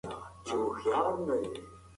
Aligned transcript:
پوهه 0.45 0.83
کار 0.91 1.13
پیدا 1.27 1.35
کوي. 1.53 1.61